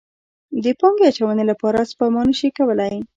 د 0.63 0.65
پانګې 0.79 1.05
اچونې 1.09 1.43
لپاره 1.51 1.79
سپما 1.91 2.21
نه 2.29 2.33
شي 2.39 2.49
کولی. 2.57 2.93